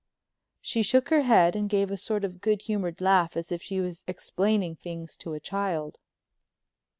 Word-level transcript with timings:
She 0.61 0.81
shook 0.81 1.09
her 1.09 1.21
head 1.21 1.55
and 1.55 1.69
gave 1.69 1.91
a 1.91 1.95
sort 1.95 2.23
of 2.23 2.41
good 2.41 2.63
humored 2.63 3.01
laugh 3.01 3.37
as 3.37 3.51
if 3.51 3.61
she 3.61 3.79
was 3.79 4.03
explaining 4.07 4.75
things 4.77 5.15
to 5.17 5.33
a 5.35 5.39
child. 5.39 5.99